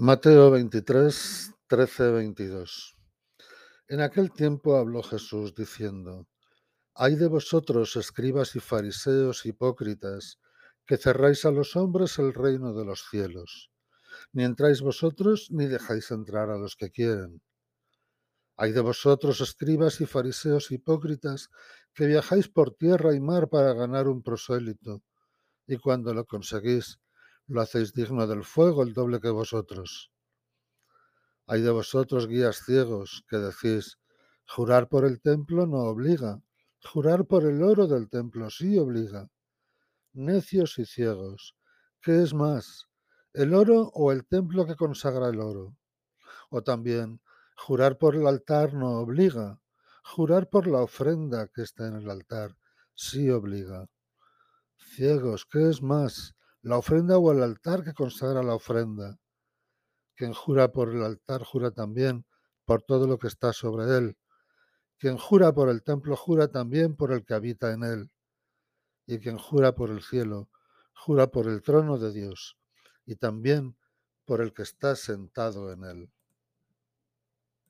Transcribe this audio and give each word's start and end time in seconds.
Mateo 0.00 0.52
23, 0.52 1.54
13, 1.66 2.10
22. 2.12 2.94
En 3.88 4.00
aquel 4.00 4.30
tiempo 4.30 4.76
habló 4.76 5.02
Jesús 5.02 5.56
diciendo, 5.56 6.28
Hay 6.94 7.16
de 7.16 7.26
vosotros, 7.26 7.96
escribas 7.96 8.54
y 8.54 8.60
fariseos 8.60 9.44
hipócritas, 9.44 10.38
que 10.86 10.98
cerráis 10.98 11.44
a 11.46 11.50
los 11.50 11.74
hombres 11.74 12.20
el 12.20 12.32
reino 12.32 12.74
de 12.74 12.84
los 12.84 13.08
cielos. 13.10 13.72
Ni 14.32 14.44
entráis 14.44 14.82
vosotros, 14.82 15.48
ni 15.50 15.66
dejáis 15.66 16.12
entrar 16.12 16.48
a 16.50 16.58
los 16.58 16.76
que 16.76 16.90
quieren. 16.92 17.42
Hay 18.56 18.70
de 18.70 18.82
vosotros, 18.82 19.40
escribas 19.40 20.00
y 20.00 20.06
fariseos 20.06 20.70
hipócritas, 20.70 21.50
que 21.92 22.06
viajáis 22.06 22.48
por 22.48 22.72
tierra 22.72 23.16
y 23.16 23.20
mar 23.20 23.48
para 23.48 23.72
ganar 23.72 24.06
un 24.06 24.22
prosélito, 24.22 25.02
y 25.66 25.76
cuando 25.76 26.14
lo 26.14 26.24
conseguís, 26.24 27.00
lo 27.48 27.62
hacéis 27.62 27.94
digno 27.94 28.26
del 28.26 28.44
fuego 28.44 28.82
el 28.82 28.92
doble 28.92 29.20
que 29.20 29.30
vosotros. 29.30 30.12
Hay 31.46 31.62
de 31.62 31.70
vosotros 31.70 32.28
guías 32.28 32.62
ciegos 32.64 33.24
que 33.28 33.38
decís, 33.38 33.98
jurar 34.46 34.88
por 34.88 35.06
el 35.06 35.20
templo 35.22 35.66
no 35.66 35.78
obliga, 35.84 36.42
jurar 36.82 37.24
por 37.24 37.46
el 37.46 37.62
oro 37.62 37.86
del 37.86 38.10
templo 38.10 38.50
sí 38.50 38.78
obliga. 38.78 39.30
Necios 40.12 40.78
y 40.78 40.84
ciegos, 40.84 41.56
¿qué 42.02 42.22
es 42.22 42.34
más, 42.34 42.86
el 43.32 43.54
oro 43.54 43.90
o 43.94 44.12
el 44.12 44.26
templo 44.26 44.66
que 44.66 44.76
consagra 44.76 45.30
el 45.30 45.40
oro? 45.40 45.74
O 46.50 46.62
también, 46.62 47.22
jurar 47.56 47.96
por 47.96 48.14
el 48.14 48.26
altar 48.26 48.74
no 48.74 49.00
obliga, 49.00 49.58
jurar 50.04 50.50
por 50.50 50.66
la 50.66 50.82
ofrenda 50.82 51.48
que 51.48 51.62
está 51.62 51.86
en 51.88 51.96
el 51.96 52.10
altar 52.10 52.56
sí 52.94 53.30
obliga. 53.30 53.88
Ciegos, 54.76 55.46
¿qué 55.46 55.68
es 55.70 55.82
más, 55.82 56.34
la 56.68 56.78
ofrenda 56.78 57.18
o 57.18 57.32
el 57.32 57.42
altar 57.42 57.82
que 57.82 57.94
consagra 57.94 58.42
la 58.42 58.54
ofrenda? 58.54 59.18
Quien 60.14 60.32
jura 60.32 60.72
por 60.72 60.90
el 60.90 61.02
altar 61.02 61.42
jura 61.42 61.70
también 61.70 62.26
por 62.64 62.82
todo 62.82 63.06
lo 63.06 63.18
que 63.18 63.28
está 63.28 63.52
sobre 63.52 63.96
él. 63.96 64.16
Quien 64.98 65.16
jura 65.16 65.52
por 65.52 65.68
el 65.68 65.82
templo 65.82 66.16
jura 66.16 66.48
también 66.48 66.96
por 66.96 67.12
el 67.12 67.24
que 67.24 67.34
habita 67.34 67.72
en 67.72 67.84
él. 67.84 68.10
Y 69.06 69.18
quien 69.18 69.38
jura 69.38 69.74
por 69.74 69.90
el 69.90 70.02
cielo 70.02 70.48
jura 70.98 71.28
por 71.28 71.46
el 71.46 71.62
trono 71.62 71.96
de 71.98 72.12
Dios 72.12 72.58
y 73.06 73.16
también 73.16 73.76
por 74.24 74.42
el 74.42 74.52
que 74.52 74.62
está 74.62 74.96
sentado 74.96 75.72
en 75.72 75.84
él. 75.84 76.12